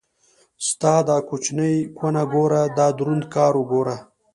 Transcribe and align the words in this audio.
ستا 0.67 0.93
دا 1.07 1.17
کوچنۍ 1.27 1.75
کونه 1.97 2.23
ګوره 2.31 2.61
دا 2.77 2.87
دروند 2.97 3.23
کار 3.33 3.53
وګوره. 3.57 3.97